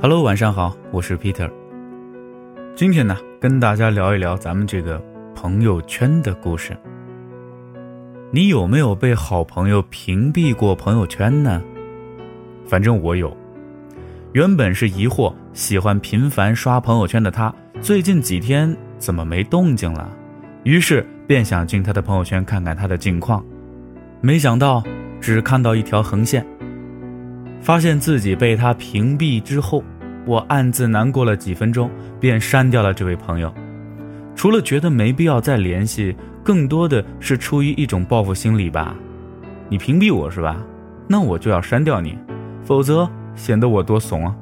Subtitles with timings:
[0.00, 1.50] Hello，晚上好，我是 Peter。
[2.74, 5.00] 今天呢，跟大家聊一聊咱们这个
[5.34, 6.76] 朋友圈的故事。
[8.30, 11.62] 你有没有被好朋友屏蔽过朋友圈呢？
[12.66, 13.34] 反正我有。
[14.32, 20.10] 原本是疑惑，喜欢频繁刷朋友圈的他，最近几天怎么没动静了？
[20.64, 23.42] 于是便想进他的朋友圈看看他的近况，
[24.20, 24.82] 没想到
[25.20, 26.44] 只看到一条横线，
[27.64, 29.82] 发现自己被他屏蔽之后。
[30.26, 33.52] 我暗自难过了几分钟，便删掉了这位朋友。
[34.34, 38.94] 除了觉得没必要再联系，更多的是出于一种报复心理吧。
[39.68, 40.62] 你屏蔽我是吧？
[41.06, 42.18] 那我就要删掉你，
[42.64, 44.34] 否则显得我多怂啊。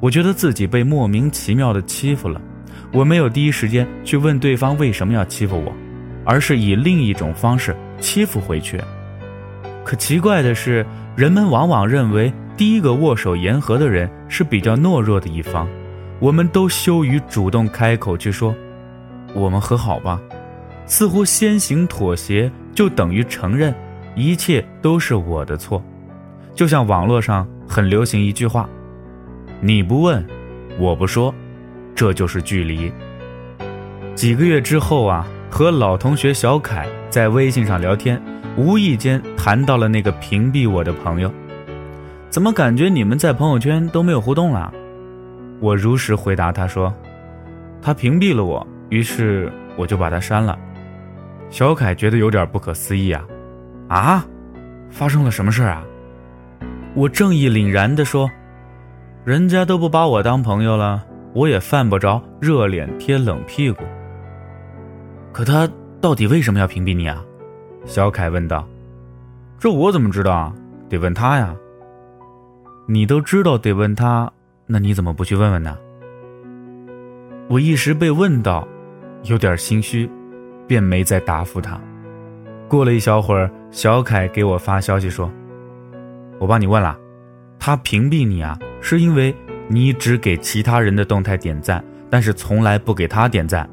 [0.00, 2.40] 我觉得自己被莫名其妙的欺负了，
[2.92, 5.72] 我没有第一时间去问对方为什么要欺负我，
[6.24, 8.80] 而是以另一种方式欺负回去。
[9.88, 10.84] 可奇怪的是，
[11.16, 12.30] 人们往往认为。
[12.58, 15.66] 第一个握手言和的人是比较懦弱的一方，
[16.18, 18.54] 我们都羞于主动开口去说，
[19.32, 20.20] 我们和好吧，
[20.84, 23.74] 似乎先行妥协就等于承认
[24.14, 25.82] 一切都是我的错，
[26.54, 28.68] 就像网络上很流行一句话
[29.62, 30.22] ：“你不问，
[30.78, 31.34] 我不说，
[31.94, 32.92] 这就是距离。”
[34.14, 38.20] 几个月之后啊，和老同学小凯在微信上聊天，
[38.58, 41.32] 无意间谈到了那个屏蔽我的朋友。
[42.28, 44.72] 怎么感觉你们在朋友圈都没有互动了？
[45.60, 46.92] 我如实回答他说
[47.80, 50.58] ：“他屏蔽了我，于是我就把他删了。”
[51.50, 53.24] 小凯觉得有点不可思议啊！
[53.88, 54.26] 啊，
[54.90, 55.84] 发生了什么事啊？
[56.94, 58.28] 我正义凛然地说
[59.24, 63.84] ：“人家都不把我当朋友了，我也犯不着热脸贴冷屁股。”
[65.32, 65.68] 可他
[66.00, 67.24] 到底为什么要屏蔽你啊？
[67.88, 68.68] 小凯问道。
[69.58, 70.54] “这我怎么知道啊？
[70.90, 71.56] 得问他呀。”
[72.86, 74.30] 你都知道得问他，
[74.66, 75.76] 那你怎么不去问问呢？
[77.48, 78.68] 我一时被问到，
[79.24, 80.08] 有点心虚，
[80.66, 81.80] 便没再答复他。
[82.68, 85.30] 过了一小会儿，小凯给我发消息说
[86.38, 86.96] ：“我帮你问了，
[87.58, 89.34] 他屏蔽你啊，是因为
[89.66, 93.68] 你只给其他人的动态点赞，但是从来不给他点赞。”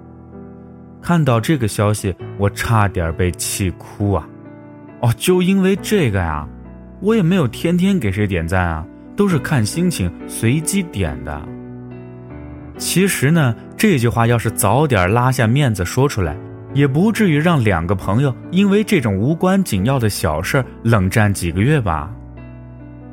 [1.06, 4.28] 看到这个消息，我差点被气哭啊！
[5.02, 6.48] 哦，就因为这个呀，
[7.00, 8.84] 我也没有天天给谁点赞啊。
[9.16, 11.40] 都是看心情随机点的。
[12.80, 16.36] 其实呢，这句话要是早点拉下面子说出来，
[16.74, 22.12] 也不至于让两个朋友因为这种无关紧要的小事冷战几个月吧。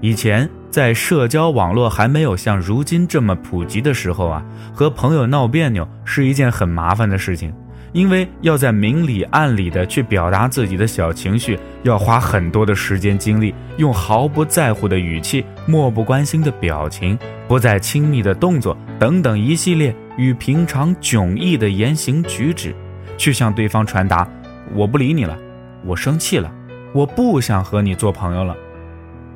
[0.00, 4.42] 以前在社交网络还没有像如今这么普及的时候啊，
[4.72, 7.52] 和朋友闹别扭是一件很麻烦的事情。
[7.92, 22.74] 因为要在明里暗里的去表达自己的小情绪，要花很多的时间精力，用毫不在乎的语气、漠不关心的表情、不再亲密的动作等等一系列与平常迥异的言行举止，
[23.18, 24.26] 去向对方传达：
[24.74, 25.38] 我不理你了，
[25.84, 26.50] 我生气了，
[26.94, 28.56] 我不想和你做朋友了。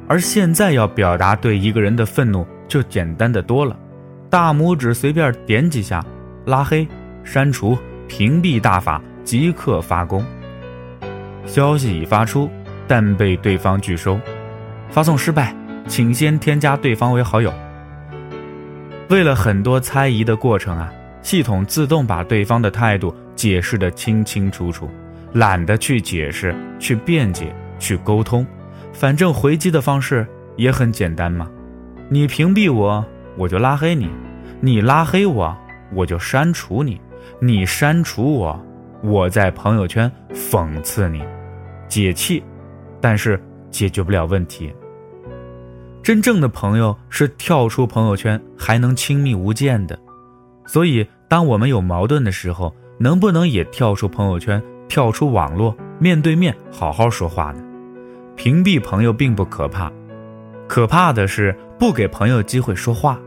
[0.08, 3.76] 而现在要表达对一个人的愤怒，就简单的多了，
[4.30, 6.02] 大拇指随便点几下，
[6.46, 6.88] 拉黑、
[7.22, 7.76] 删除。
[8.08, 10.24] 屏蔽大法即刻发功。
[11.44, 12.50] 消息已发出，
[12.86, 14.18] 但被对方拒收。
[14.90, 15.54] 发送失败，
[15.86, 17.52] 请先添加对方为好友。
[19.08, 24.90] 为了很多猜疑的过程啊，系统自动把对方的态度解释得清清楚楚，
[25.34, 28.44] 懒得去解释、去辩解、去沟通，
[28.92, 31.48] 反正回击的方式也很简单嘛。
[32.08, 33.04] 你屏蔽我，
[33.36, 34.08] 我就拉黑你；
[34.60, 35.56] 你拉黑我，
[35.92, 37.00] 我就删除你。
[37.40, 38.60] 你删除我，
[39.02, 41.22] 我在朋友圈讽刺你，
[41.88, 42.42] 解气，
[43.00, 44.72] 但是解决不了问题。
[46.02, 49.98] 真正的朋友是跳出朋友圈还能亲密无间的，
[50.64, 57.62] 所以当我们有矛盾的时候，能不能也跳出朋友圈，跳出网络，面对面好好说话呢？
[58.36, 59.90] 屏蔽朋友并不可怕，
[60.68, 63.18] 可怕的是不给朋友机会说话。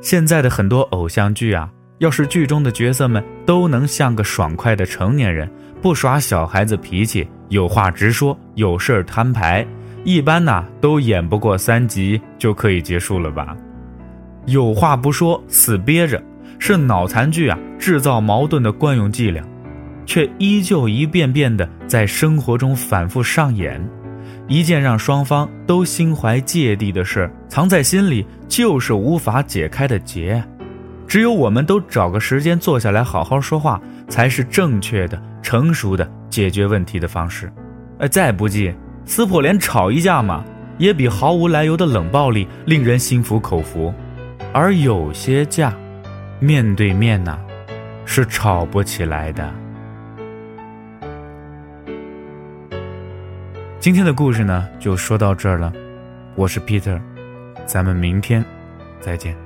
[0.00, 1.70] 现在的很多偶像剧啊。
[1.98, 5.48] 要是剧中的角色们都能像个爽快的成年人，
[5.80, 9.66] 不耍小孩子脾气，有话直说，有事儿摊牌，
[10.04, 13.56] 一般呐都演不过三集就可以结束了吧？
[14.46, 16.22] 有话不说，死憋着，
[16.58, 19.42] 是脑残剧啊制造矛盾的惯用伎俩，
[20.04, 23.80] 却依旧一遍遍的在生活中反复上演。
[24.46, 30.44] 一件让双方都心怀芥蒂的事，藏在心里就是无法解开的结。
[31.06, 37.50] 只有我们都找个时间坐下来好好说话才是正确的成熟的解决问题的方式。
[37.98, 38.74] 哎再不济
[39.04, 40.44] 撕破脸吵一架嘛
[40.78, 43.92] 也比毫无来由的冷暴力令人心服口服。
[44.52, 45.74] 而有些架
[46.38, 47.38] 面对面呢
[48.04, 49.52] 是吵不起来的。
[53.80, 55.72] 今天的故事呢就说到这儿了。
[56.36, 57.00] 我是 peter
[57.66, 58.44] 咱们明天
[59.00, 59.43] 再见。